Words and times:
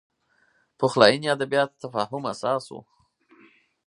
پخلاینې 0.79 1.27
ادبیات 1.35 1.69
تفاهم 1.83 2.23
اساس 2.33 2.65
و 2.73 2.77